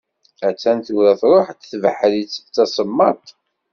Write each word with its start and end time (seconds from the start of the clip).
Attan 0.47 0.79
tura 0.85 1.13
truḥ-d 1.21 1.61
tebḥritt 1.69 2.41
d 2.45 2.47
tasemmaḍt. 2.55 3.27